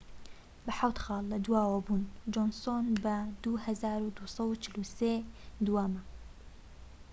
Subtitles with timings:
[0.63, 2.03] بە حەوت خاڵ لە دواوە بوون
[2.33, 6.01] جۆنسۆن بە 2243 دووەمە